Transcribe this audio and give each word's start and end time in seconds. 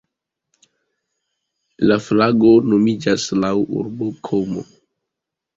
La 1.91 1.97
lago 2.21 2.53
nomiĝas 2.71 3.29
laŭ 3.45 3.55
urbo 3.83 4.09
Como. 4.31 4.69